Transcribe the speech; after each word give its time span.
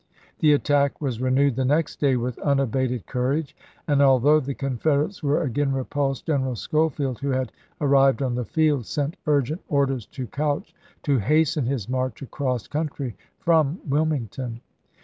The 0.39 0.53
attack 0.53 0.99
was 0.99 1.21
renewed 1.21 1.55
the 1.55 1.63
next 1.63 1.99
day 1.99 2.15
with 2.15 2.39
unabated 2.39 3.05
courage, 3.05 3.55
and 3.87 4.01
although 4.01 4.39
the 4.39 4.55
Confederates 4.55 5.21
were 5.21 5.43
again 5.43 5.71
repulsed, 5.73 6.25
General 6.25 6.55
Schofield, 6.55 7.19
who 7.19 7.29
had 7.29 7.51
arrived 7.79 8.23
on 8.23 8.33
the 8.33 8.43
field, 8.43 8.87
sent 8.87 9.15
urgent 9.27 9.61
orders 9.69 10.07
to 10.07 10.25
Couch 10.25 10.73
to 11.03 11.19
hasten 11.19 11.67
his 11.67 11.87
march 11.87 12.23
across 12.23 12.65
country 12.67 13.15
from 13.37 13.79
Wilmington. 13.87 14.61